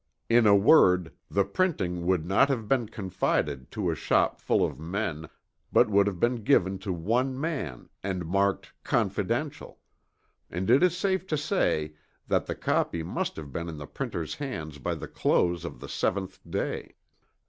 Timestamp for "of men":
4.65-5.29